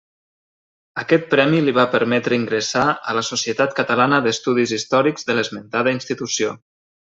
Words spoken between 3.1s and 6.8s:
a la Societat Catalana d'Estudis Històrics de l'esmentada Institució.